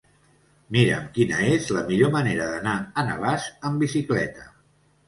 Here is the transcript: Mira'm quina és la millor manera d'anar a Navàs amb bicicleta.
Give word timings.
Mira'm 0.77 1.03
quina 1.17 1.43
és 1.57 1.69
la 1.77 1.85
millor 1.91 2.11
manera 2.17 2.49
d'anar 2.55 2.77
a 2.83 3.05
Navàs 3.13 3.49
amb 3.71 3.87
bicicleta. 3.87 4.53